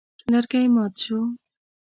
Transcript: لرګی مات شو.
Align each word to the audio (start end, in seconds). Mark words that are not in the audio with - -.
لرګی 0.31 0.65
مات 0.75 0.93
شو. 1.03 1.19